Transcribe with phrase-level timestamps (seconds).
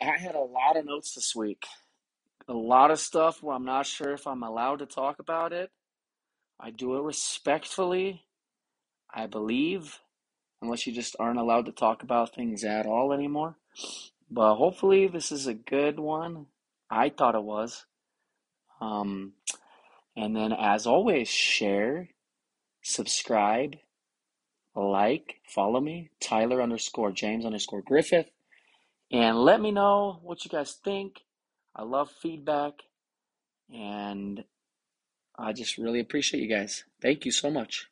[0.00, 1.66] right, I had a lot of notes this week.
[2.48, 5.70] A lot of stuff where I'm not sure if I'm allowed to talk about it.
[6.60, 8.22] I do it respectfully,
[9.12, 9.98] I believe,
[10.60, 13.56] unless you just aren't allowed to talk about things at all anymore.
[14.30, 16.46] But hopefully, this is a good one.
[16.90, 17.86] I thought it was.
[18.80, 19.34] Um,
[20.16, 22.10] and then, as always, share,
[22.82, 23.76] subscribe,
[24.74, 28.30] like, follow me, Tyler underscore James underscore Griffith,
[29.12, 31.20] and let me know what you guys think.
[31.76, 32.72] I love feedback,
[33.72, 34.42] and
[35.38, 36.84] I just really appreciate you guys.
[37.00, 37.88] Thank you so much.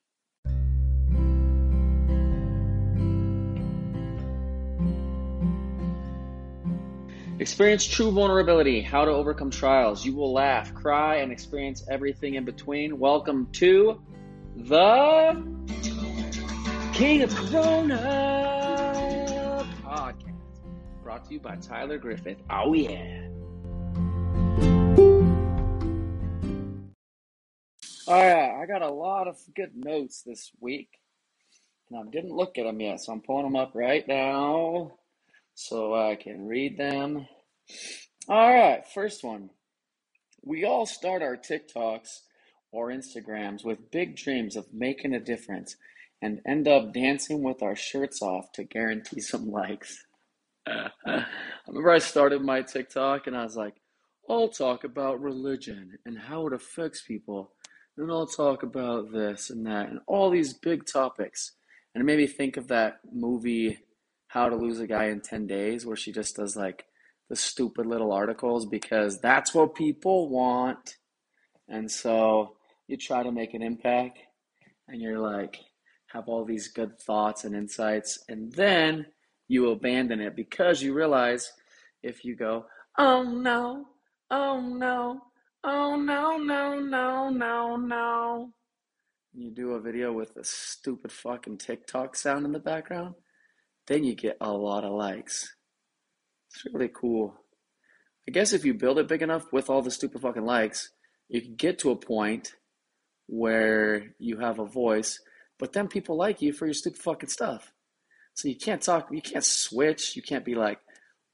[7.39, 10.05] Experience true vulnerability, how to overcome trials.
[10.05, 12.99] You will laugh, cry, and experience everything in between.
[12.99, 14.01] Welcome to
[14.57, 15.43] the
[16.93, 18.50] King of Corona
[21.21, 22.39] brought to you by Tyler Griffith.
[22.49, 23.27] Oh, yeah.
[28.07, 30.89] All right, I got a lot of good notes this week,
[31.89, 34.93] and I didn't look at them yet, so I'm pulling them up right now
[35.55, 37.27] so I can read them.
[38.29, 39.51] All right, first one.
[40.43, 42.09] We all start our TikToks
[42.73, 45.77] or Instagrams with big dreams of making a difference
[46.23, 50.05] and end up dancing with our shirts off to guarantee some likes.
[51.07, 51.25] I
[51.67, 53.75] remember I started my TikTok and I was like,
[54.29, 57.53] I'll talk about religion and how it affects people.
[57.97, 61.53] And I'll talk about this and that and all these big topics.
[61.95, 63.79] And it made me think of that movie
[64.29, 66.85] how to Lose a Guy in 10 Days, where she just does like
[67.29, 70.97] the stupid little articles because that's what people want.
[71.69, 74.19] And so you try to make an impact
[74.87, 75.59] and you're like,
[76.13, 79.07] have all these good thoughts and insights, and then
[79.51, 81.53] you abandon it because you realize
[82.03, 82.67] if you go,
[82.99, 83.87] oh no,
[84.31, 85.21] oh no,
[85.65, 88.51] oh no, no, no, no, no,
[89.35, 93.15] you do a video with a stupid fucking TikTok sound in the background
[93.91, 95.53] then you get a lot of likes.
[96.49, 97.35] It's really cool.
[98.29, 100.91] I guess if you build it big enough with all the stupid fucking likes,
[101.29, 102.55] you can get to a point
[103.27, 105.19] where you have a voice,
[105.59, 107.73] but then people like you for your stupid fucking stuff.
[108.41, 110.79] So you can't talk, you can't switch, you can't be like,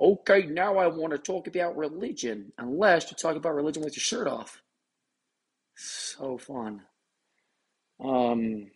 [0.00, 4.02] okay, now I want to talk about religion, unless you talk about religion with your
[4.02, 4.60] shirt off.
[5.76, 6.82] So fun.
[8.02, 8.72] Um,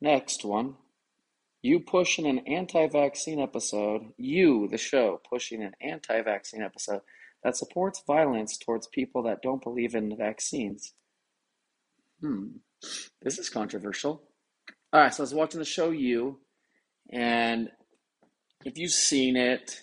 [0.00, 0.76] next one.
[1.62, 7.00] You pushing an anti vaccine episode, you, the show, pushing an anti vaccine episode
[7.42, 10.92] that supports violence towards people that don't believe in vaccines.
[12.20, 12.58] Hmm,
[13.20, 14.22] this is controversial.
[14.92, 16.38] All right, so I was watching the show You,
[17.10, 17.70] and
[18.64, 19.82] if you've seen it,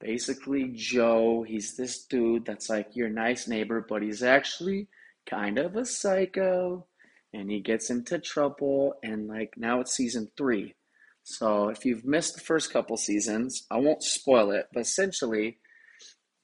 [0.00, 4.88] basically Joe, he's this dude that's like your nice neighbor, but he's actually
[5.28, 6.86] kind of a psycho,
[7.32, 10.74] and he gets into trouble, and like now it's season three.
[11.22, 15.58] So if you've missed the first couple seasons, I won't spoil it, but essentially,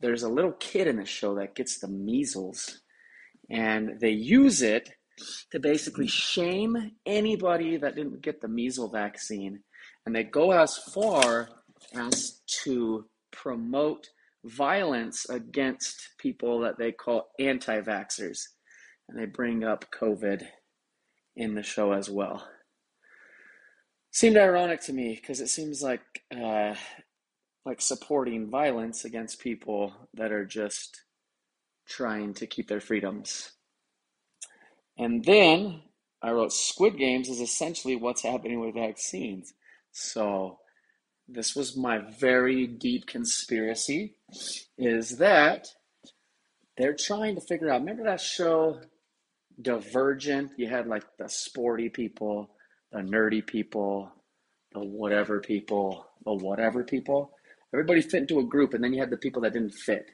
[0.01, 2.83] there's a little kid in the show that gets the measles,
[3.51, 4.91] and they use it
[5.51, 9.61] to basically shame anybody that didn't get the measles vaccine.
[10.07, 11.49] And they go as far
[11.95, 14.09] as to promote
[14.45, 18.39] violence against people that they call anti vaxxers.
[19.09, 20.47] And they bring up COVID
[21.37, 22.43] in the show as well
[24.17, 26.01] seemed ironic to me because it seems like
[26.35, 26.75] uh,
[27.67, 31.03] like supporting violence against people that are just
[31.87, 33.51] trying to keep their freedoms.
[34.97, 35.83] And then
[36.23, 39.53] I wrote Squid Games is essentially what's happening with vaccines.
[39.97, 40.59] So
[41.27, 44.15] this was my very deep conspiracy
[44.79, 45.69] is that
[46.77, 48.81] they're trying to figure out remember that show
[49.61, 50.53] Divergent?
[50.59, 52.51] You had like the sporty people
[52.93, 54.11] the nerdy people,
[54.73, 57.33] the whatever people, the whatever people.
[57.75, 60.07] Everybody fit into a group, and then you had the people that didn't fit.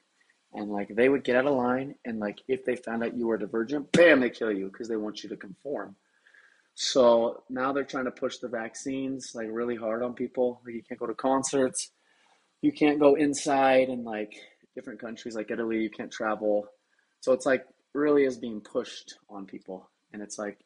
[0.54, 3.26] And like they would get out of line, and like if they found out you
[3.26, 5.96] were divergent, bam, they kill you because they want you to conform.
[6.74, 10.60] So now they're trying to push the vaccines like really hard on people.
[10.64, 11.90] Like you can't go to concerts,
[12.60, 14.34] you can't go inside in like
[14.74, 16.66] different countries like Italy, you can't travel.
[17.20, 19.88] So it's like really is being pushed on people.
[20.12, 20.58] And it's like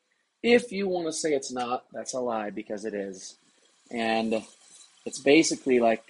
[0.43, 3.37] if you want to say it's not, that's a lie because it is.
[3.91, 4.43] And
[5.05, 6.05] it's basically like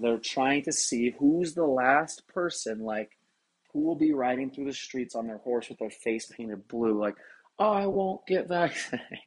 [0.00, 3.10] they're trying to see who's the last person, like,
[3.72, 6.98] who will be riding through the streets on their horse with their face painted blue,
[6.98, 7.16] like,
[7.58, 9.18] Oh, I won't get vaccinated.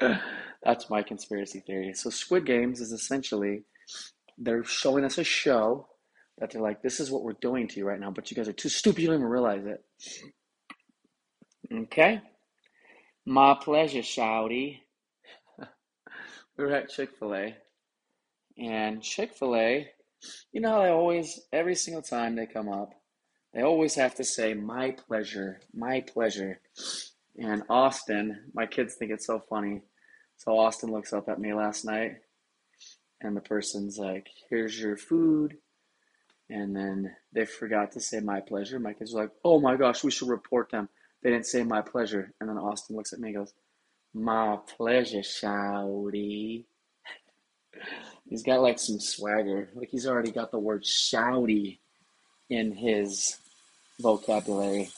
[0.62, 1.92] That's my conspiracy theory.
[1.94, 3.64] So, Squid Games is essentially
[4.38, 5.88] they're showing us a show
[6.38, 8.48] that they're like, this is what we're doing to you right now, but you guys
[8.48, 9.84] are too stupid, you don't even realize it.
[11.72, 12.20] Okay?
[13.24, 14.80] My pleasure, Shouty.
[15.58, 17.56] we were at Chick fil A,
[18.58, 19.88] and Chick fil A,
[20.52, 22.92] you know how they always, every single time they come up,
[23.54, 26.60] they always have to say, my pleasure, my pleasure.
[27.38, 29.82] And Austin, my kids think it's so funny.
[30.38, 32.16] So Austin looks up at me last night,
[33.20, 35.56] and the person's like, here's your food.
[36.48, 38.78] And then they forgot to say my pleasure.
[38.78, 40.88] My kids are like, oh my gosh, we should report them.
[41.22, 42.32] They didn't say my pleasure.
[42.40, 43.52] And then Austin looks at me and goes,
[44.14, 46.66] My pleasure, shouty.
[48.28, 49.70] he's got like some swagger.
[49.74, 51.78] Like he's already got the word shouty
[52.48, 53.38] in his
[53.98, 54.90] vocabulary.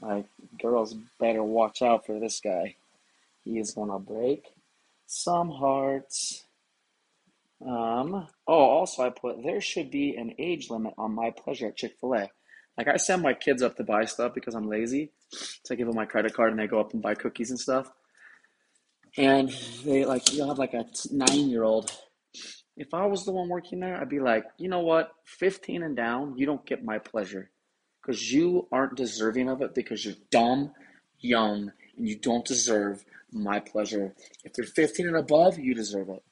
[0.00, 0.26] Like,
[0.60, 2.76] girls better watch out for this guy.
[3.44, 4.44] He is gonna break
[5.06, 6.44] some hearts.
[7.64, 11.76] Um, oh, also, I put there should be an age limit on my pleasure at
[11.76, 12.30] Chick fil A.
[12.76, 15.12] Like I send my kids up to buy stuff because I'm lazy.
[15.30, 17.58] So I give them my credit card and they go up and buy cookies and
[17.58, 17.90] stuff.
[19.16, 19.48] And
[19.84, 21.90] they like you'll have like a nine year old.
[22.76, 25.96] If I was the one working there, I'd be like, you know what, 15 and
[25.96, 27.50] down, you don't get my pleasure.
[28.06, 30.70] Because you aren't deserving of it because you're dumb,
[31.18, 34.14] young, and you don't deserve my pleasure.
[34.44, 36.22] If you're 15 and above, you deserve it.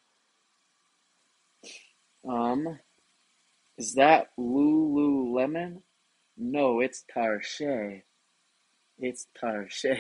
[2.29, 2.79] Um,
[3.77, 5.83] is that Lululemon?
[6.37, 8.03] No, it's Tarche.
[8.99, 9.99] It's Tarche.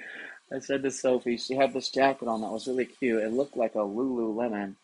[0.52, 3.22] I said to Sophie, she had this jacket on that was really cute.
[3.22, 4.76] It looked like a Lululemon.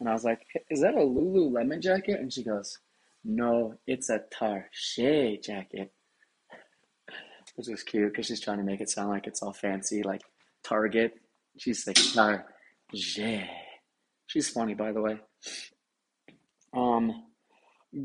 [0.00, 0.40] And I was like,
[0.70, 2.18] is that a Lululemon jacket?
[2.18, 2.78] And she goes,
[3.26, 5.92] no, it's a Tarche jacket.
[7.56, 10.22] Which is cute because she's trying to make it sound like it's all fancy, like
[10.62, 11.14] Target.
[11.58, 13.46] She's like, Tarche.
[14.26, 15.18] She's funny, by the way.
[16.74, 17.24] Um,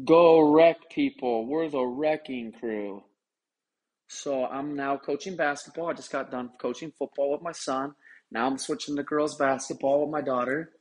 [0.05, 1.45] Go wreck people.
[1.45, 3.03] We're the wrecking crew.
[4.07, 5.89] So I'm now coaching basketball.
[5.89, 7.93] I just got done coaching football with my son.
[8.31, 10.71] Now I'm switching to girls basketball with my daughter.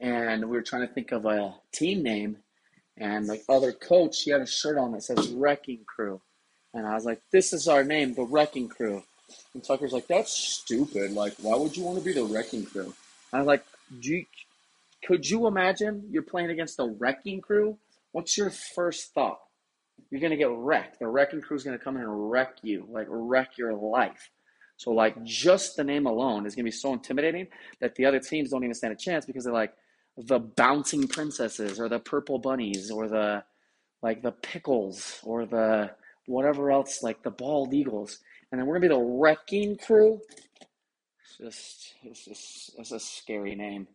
[0.00, 2.38] And we were trying to think of a team name.
[2.98, 6.20] And the other coach, he had a shirt on that says Wrecking Crew.
[6.72, 9.02] And I was like, this is our name, the Wrecking Crew.
[9.54, 11.12] And Tucker's like, that's stupid.
[11.12, 12.94] Like, why would you want to be the Wrecking Crew?
[13.32, 13.64] I was like,
[14.00, 14.24] you,
[15.04, 17.78] could you imagine you're playing against the Wrecking Crew?
[18.16, 19.40] what's your first thought?
[20.10, 21.00] You're gonna get wrecked.
[21.00, 24.30] The wrecking crew is gonna come in and wreck you, like wreck your life.
[24.78, 27.48] So like just the name alone is gonna be so intimidating
[27.80, 29.74] that the other teams don't even stand a chance because they're like
[30.18, 33.44] the bouncing princesses or the purple bunnies or the
[34.02, 35.90] like the pickles or the
[36.26, 38.20] whatever else like the bald eagles
[38.52, 40.20] and then we're gonna be the wrecking crew
[41.22, 43.86] it's just it's just it's a scary name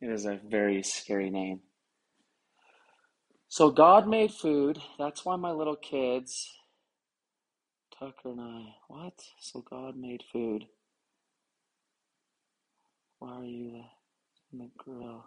[0.00, 1.60] it is a very scary name
[3.48, 4.80] so God made food.
[4.98, 6.50] That's why my little kids,
[7.98, 9.14] Tucker and I, what?
[9.40, 10.66] So God made food.
[13.18, 13.82] Why are you
[14.52, 15.24] in the grill?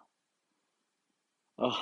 [1.58, 1.78] Oh,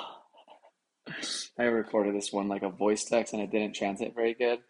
[1.58, 4.60] I recorded this one like a voice text and it didn't translate very good.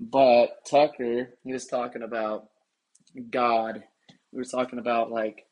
[0.00, 2.48] But Tucker, he was talking about
[3.30, 3.82] God.
[4.32, 5.46] We were talking about like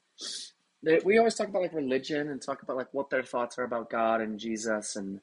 [1.05, 3.91] we always talk about like religion and talk about like what their thoughts are about
[3.91, 5.21] God and Jesus and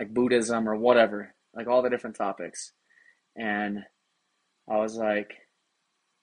[0.00, 2.72] like Buddhism or whatever, like all the different topics.
[3.36, 3.84] And
[4.68, 5.32] I was like,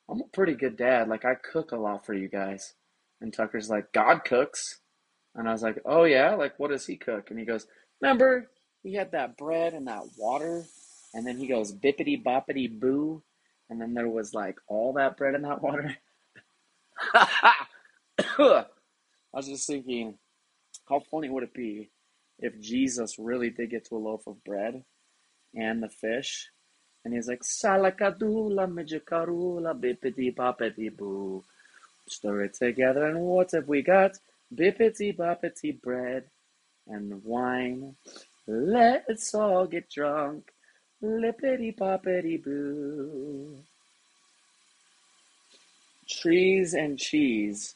[0.09, 1.07] I'm a pretty good dad.
[1.07, 2.73] Like, I cook a lot for you guys.
[3.21, 4.79] And Tucker's like, God cooks.
[5.39, 6.35] And I was like, oh, yeah?
[6.35, 7.29] Like, what does he cook?
[7.29, 7.65] And he goes,
[8.01, 8.49] remember,
[8.83, 10.65] he had that bread and that water.
[11.13, 13.23] And then he goes, bippity boppity boo.
[13.69, 15.95] And then there was like all that bread and that water.
[17.13, 17.55] I
[19.31, 20.15] was just thinking,
[20.89, 21.89] how funny would it be
[22.39, 24.83] if Jesus really did get to a loaf of bread
[25.55, 26.49] and the fish,
[27.05, 31.45] and he's like, Salakadula mijikarula bippity boppity boo.
[32.09, 34.17] Stir it together, and what have we got?
[34.55, 36.25] Bippity boppity bread
[36.87, 37.95] and wine.
[38.47, 40.51] Let's all get drunk.
[41.03, 43.59] Lippity boppity boo.
[46.09, 47.75] Trees and cheese.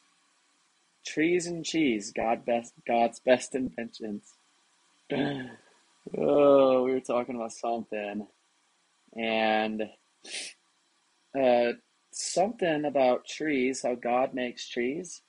[1.06, 4.32] Trees and cheese, God best, God's best inventions
[6.18, 8.26] oh, we were talking about something,
[9.16, 9.82] and
[11.40, 11.72] uh,
[12.12, 15.22] something about trees, how God makes trees.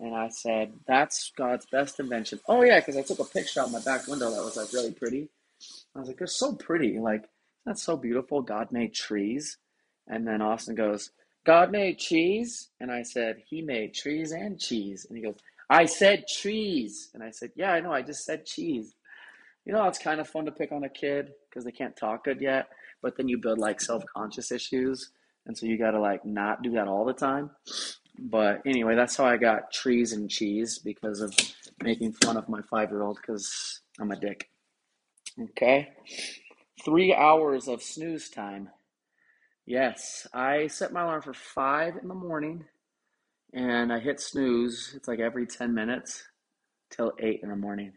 [0.00, 2.40] And I said, that's God's best invention.
[2.48, 4.92] Oh, yeah, because I took a picture out my back window that was like really
[4.92, 5.28] pretty.
[5.94, 6.98] I was like, they're so pretty.
[6.98, 7.24] Like,
[7.66, 8.40] that's so beautiful.
[8.40, 9.58] God made trees.
[10.08, 11.10] And then Austin goes,
[11.44, 12.68] God made cheese?
[12.80, 15.06] And I said, He made trees and cheese.
[15.08, 15.36] And he goes,
[15.68, 17.10] I said trees.
[17.14, 17.92] And I said, Yeah, I know.
[17.92, 18.94] I just said cheese.
[19.64, 22.24] You know, it's kind of fun to pick on a kid because they can't talk
[22.24, 22.68] good yet,
[23.02, 25.10] but then you build like self conscious issues.
[25.46, 27.50] And so you got to like not do that all the time.
[28.20, 31.34] But anyway, that's how I got trees and cheese because of
[31.82, 34.50] making fun of my five year old because I'm a dick.
[35.40, 35.88] Okay.
[36.84, 38.68] Three hours of snooze time.
[39.64, 42.64] Yes, I set my alarm for five in the morning
[43.54, 44.92] and I hit snooze.
[44.94, 46.24] It's like every 10 minutes
[46.90, 47.92] till eight in the morning.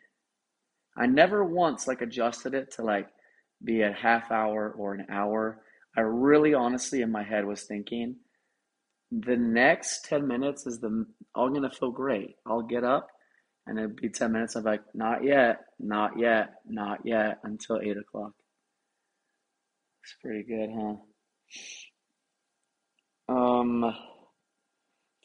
[0.96, 3.10] I never once like adjusted it to like
[3.64, 5.62] be a half hour or an hour.
[5.98, 8.18] I really honestly in my head was thinking
[9.22, 11.06] the next 10 minutes is the
[11.36, 12.36] I'm gonna feel great.
[12.46, 13.08] I'll get up
[13.68, 17.98] and it'll be 10 minutes of like not yet, not yet, not yet until eight
[17.98, 18.32] o'clock.
[20.04, 20.70] It's pretty good,
[23.30, 23.34] huh?
[23.34, 23.96] Um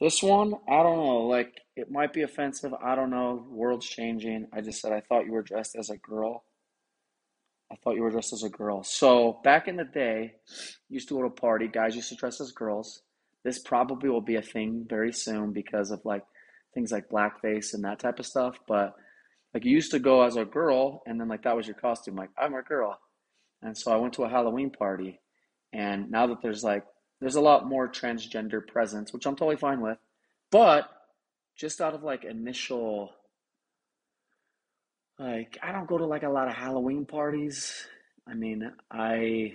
[0.01, 1.27] this one, I don't know.
[1.27, 2.73] Like, it might be offensive.
[2.73, 3.45] I don't know.
[3.51, 4.47] World's changing.
[4.53, 6.45] I just said I thought you were dressed as a girl.
[7.73, 8.85] I thought you were dressed as a girl.
[8.85, 10.35] So back in the day,
[10.89, 11.67] used to go to a party.
[11.67, 13.03] Guys used to dress as girls.
[13.49, 16.23] This probably will be a thing very soon because of like
[16.75, 18.59] things like blackface and that type of stuff.
[18.69, 18.95] But
[19.55, 22.15] like you used to go as a girl, and then like that was your costume.
[22.15, 23.01] Like I'm a girl,
[23.63, 25.19] and so I went to a Halloween party,
[25.73, 26.85] and now that there's like
[27.23, 29.97] there's a lot more transgender presence, which I'm totally fine with.
[30.51, 30.85] But
[31.57, 33.13] just out of like initial
[35.19, 37.87] like I don't go to like a lot of Halloween parties.
[38.29, 39.55] I mean, I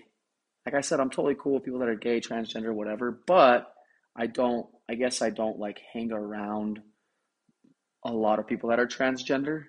[0.65, 3.72] like I said, I'm totally cool with people that are gay, transgender, whatever, but
[4.15, 6.82] I don't I guess I don't like hang around
[8.05, 9.63] a lot of people that are transgender.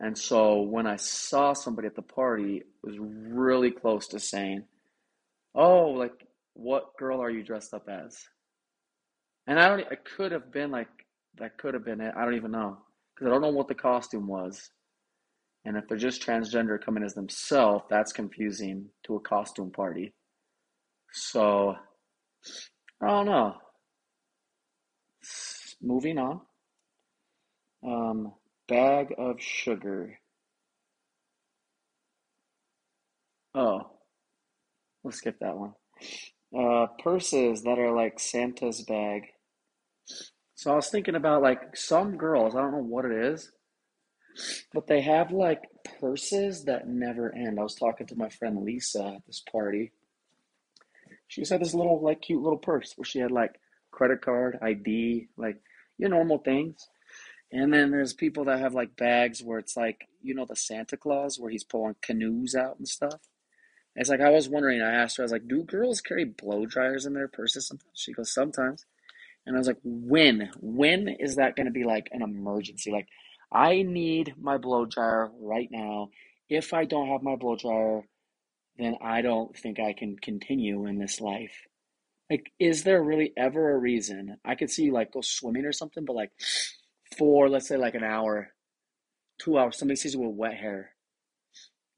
[0.00, 4.64] And so when I saw somebody at the party, it was really close to saying,
[5.54, 8.16] "Oh, like what girl are you dressed up as?
[9.46, 10.88] And I don't, it could have been like,
[11.38, 12.14] that could have been it.
[12.16, 12.78] I don't even know.
[13.14, 14.70] Because I don't know what the costume was.
[15.64, 20.14] And if they're just transgender coming as themselves, that's confusing to a costume party.
[21.12, 21.74] So,
[23.02, 23.54] I don't know.
[25.84, 26.40] Moving on.
[27.86, 28.32] Um,
[28.66, 30.18] bag of sugar.
[33.54, 33.90] Oh,
[35.04, 35.74] let's skip that one
[36.56, 39.24] uh, purses that are like Santa's bag.
[40.54, 43.50] So I was thinking about like some girls, I don't know what it is,
[44.72, 45.62] but they have like
[46.00, 47.58] purses that never end.
[47.58, 49.92] I was talking to my friend Lisa at this party.
[51.26, 53.54] She just had this little like cute little purse where she had like
[53.90, 55.56] credit card, ID, like
[55.98, 56.88] your normal things.
[57.52, 60.96] And then there's people that have like bags where it's like, you know, the Santa
[60.96, 63.20] Claus where he's pulling canoes out and stuff.
[63.96, 64.82] It's like I was wondering.
[64.82, 65.22] I asked her.
[65.22, 68.84] I was like, "Do girls carry blow dryers in their purses?" Sometimes she goes, "Sometimes."
[69.46, 70.50] And I was like, "When?
[70.60, 72.90] When is that going to be like an emergency?
[72.90, 73.08] Like,
[73.52, 76.10] I need my blow dryer right now.
[76.48, 78.02] If I don't have my blow dryer,
[78.78, 81.68] then I don't think I can continue in this life."
[82.30, 84.38] Like, is there really ever a reason?
[84.44, 86.30] I could see like go swimming or something, but like
[87.16, 88.48] for let's say like an hour,
[89.38, 90.92] two hours, somebody sees you with wet hair.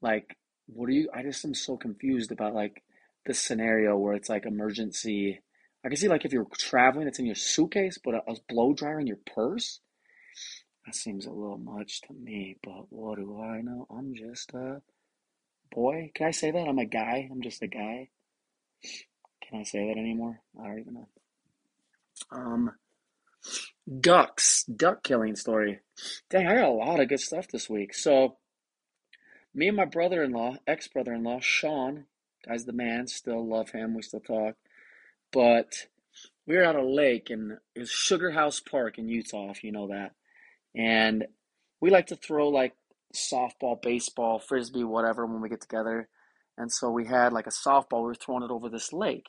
[0.01, 1.09] Like, what do you?
[1.13, 2.83] I just am so confused about like
[3.25, 5.41] this scenario where it's like emergency.
[5.85, 8.73] I can see like if you're traveling, it's in your suitcase, but a, a blow
[8.73, 9.79] dryer in your purse.
[10.85, 13.87] That seems a little much to me, but what do I know?
[13.89, 14.81] I'm just a
[15.71, 16.11] boy.
[16.15, 16.67] Can I say that?
[16.67, 17.27] I'm a guy.
[17.31, 18.09] I'm just a guy.
[19.41, 20.41] Can I say that anymore?
[20.59, 21.07] I don't even know.
[22.31, 22.71] Um,
[23.99, 25.79] ducks, duck killing story.
[26.29, 27.93] Dang, I got a lot of good stuff this week.
[27.93, 28.37] So,
[29.53, 32.05] me and my brother-in-law, ex-brother-in-law, Sean,
[32.47, 34.55] guy's the man, still love him, we still talk.
[35.31, 35.87] But
[36.45, 37.31] we were at a lake
[37.75, 40.13] was Sugar House Park in Utah, if you know that.
[40.75, 41.27] And
[41.81, 42.73] we like to throw like
[43.13, 46.07] softball, baseball, frisbee, whatever when we get together.
[46.57, 49.27] And so we had like a softball, we were throwing it over this lake.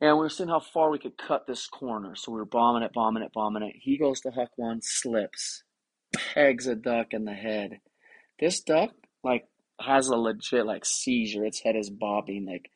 [0.00, 2.16] And we were seeing how far we could cut this corner.
[2.16, 3.76] So we were bombing it, bombing it, bombing it.
[3.80, 5.62] He goes to huck one, slips,
[6.12, 7.78] pegs a duck in the head.
[8.40, 8.90] This duck
[9.22, 9.46] like
[9.80, 11.44] has a legit like seizure.
[11.44, 12.46] Its head is bobbing.
[12.46, 12.70] Like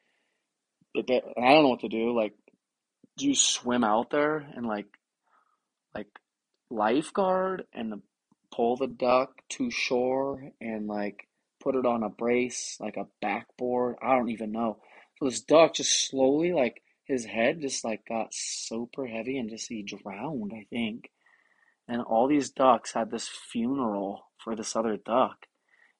[0.96, 2.16] I don't know what to do.
[2.16, 2.32] Like,
[3.18, 4.86] do you swim out there and like
[5.94, 6.08] like
[6.70, 8.02] lifeguard and
[8.54, 11.26] pull the duck to shore and like
[11.66, 13.96] put it on a brace like a backboard?
[14.00, 14.78] I don't even know.
[15.18, 19.68] So this duck just slowly like his head just like got super heavy and just
[19.68, 21.10] he drowned, I think.
[21.88, 25.46] And all these ducks had this funeral for this other duck.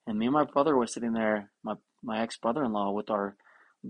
[0.06, 3.10] And me and my brother were sitting there, my, my ex brother in law, with
[3.10, 3.36] our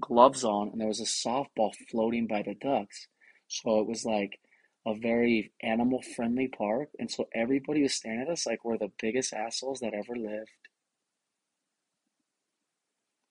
[0.01, 3.09] gloves on, and there was a softball floating by the ducks.
[3.49, 4.39] So it was like
[4.87, 6.89] a very animal friendly park.
[6.99, 10.51] And so everybody was staring at us like we're the biggest assholes that ever lived.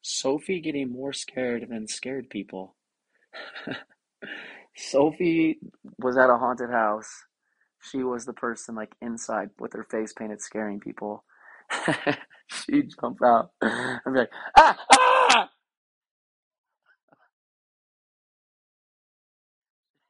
[0.07, 2.75] Sophie getting more scared than scared people.
[4.77, 5.57] Sophie
[5.97, 7.09] was at a haunted house.
[7.81, 11.23] She was the person like inside with her face painted scaring people.
[12.47, 15.49] She'd jump out and be like, ah, ah!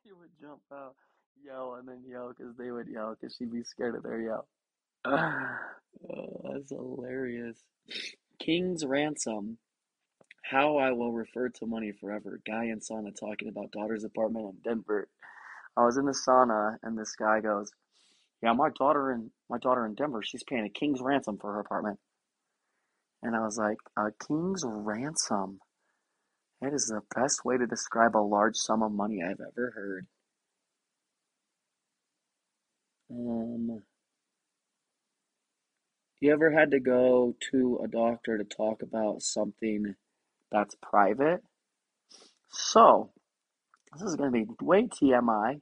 [0.04, 0.96] She would jump out,
[1.42, 4.48] yell, and then yell because they would yell because she'd be scared of their yell.
[6.14, 7.58] Oh, that's hilarious.
[8.38, 9.58] King's Ransom.
[10.50, 12.40] How I will refer to money forever.
[12.46, 15.10] Guy in sauna talking about daughter's apartment in Denver.
[15.76, 17.72] I was in the sauna and this guy goes,
[18.44, 21.62] "Yeah, my daughter in my daughter in Denver, she's paying a king's ransom for her
[21.62, 22.00] apartment."
[23.24, 25.62] And I was like, "A king's ransom?
[26.62, 30.08] That is the best way to describe a large sum of money I've ever heard."
[33.10, 33.84] Um,
[36.20, 39.96] you ever had to go to a doctor to talk about something
[40.52, 41.42] that's private?
[42.50, 43.12] So,
[43.94, 45.62] this is going to be way TMI,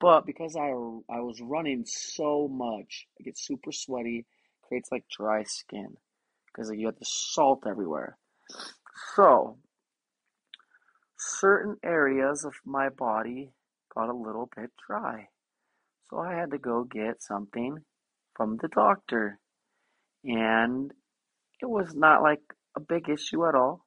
[0.00, 4.26] but because I, I was running so much, I get super sweaty,
[4.62, 5.96] creates like dry skin
[6.46, 8.16] because you have the salt everywhere.
[9.14, 9.58] So,
[11.16, 13.52] certain areas of my body
[13.94, 15.28] got a little bit dry.
[16.08, 17.78] So I had to go get something
[18.34, 19.38] from the doctor.
[20.24, 20.92] And
[21.60, 22.40] it was not like
[22.76, 23.84] a big issue at all.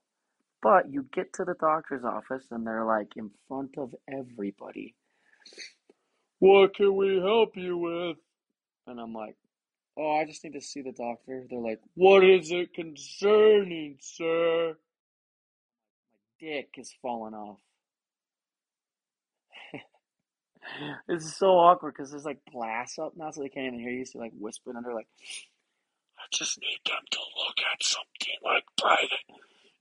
[0.61, 4.95] But you get to the doctor's office and they're like in front of everybody.
[6.39, 8.17] What can we help you with?
[8.87, 9.35] And I'm like,
[9.97, 11.43] oh, I just need to see the doctor.
[11.49, 14.75] They're like, what is it concerning, sir?
[16.13, 17.57] My dick is falling off.
[21.07, 24.05] it's so awkward because there's like glass up now, so they can't even hear you.
[24.05, 25.07] So like whispering under, like,
[26.17, 29.25] I just need them to look at something like private.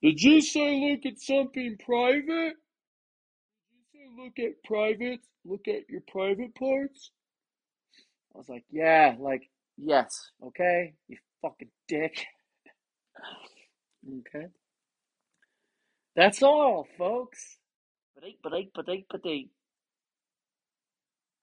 [0.05, 2.57] Did you say look at something private?
[3.71, 5.21] Did you say look at private?
[5.47, 7.11] Look at your private parts?
[8.35, 12.27] I was like, yeah, like, yes, okay, you fucking dick.
[14.21, 14.47] okay.
[16.17, 17.59] That's all, folks.
[18.15, 18.55] But eight, but
[19.27, 19.51] eight,